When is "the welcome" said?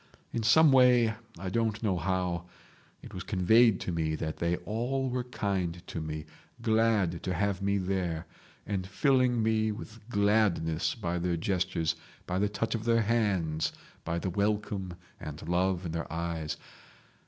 14.17-14.95